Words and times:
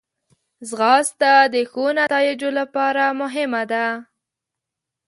ځغاسته 0.69 1.31
د 1.53 1.55
ښو 1.71 1.85
نتایجو 1.99 2.49
لپاره 2.59 3.03
مهمه 3.21 3.63
ده 3.71 3.85